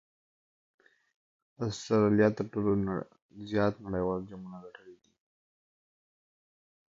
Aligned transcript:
اسټراليا 1.63 2.27
تر 2.37 2.45
ټولو 2.51 2.69
زیات 3.49 3.73
نړۍوال 3.85 4.19
جامونه 4.29 4.57
ګټلي 4.65 4.95
دي. 5.01 5.13